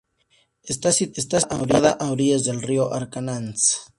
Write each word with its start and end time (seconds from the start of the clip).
Está 0.63 0.91
situada 0.93 1.91
a 1.91 2.09
orillas 2.09 2.43
del 2.45 2.63
río 2.63 2.91
Arkansas. 2.91 3.79